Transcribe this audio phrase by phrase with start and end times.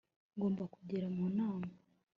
[0.35, 1.69] ngomba kugera mu nama